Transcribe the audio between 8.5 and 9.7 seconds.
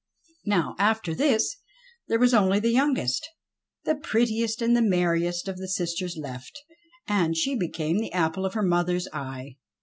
her mother's eye.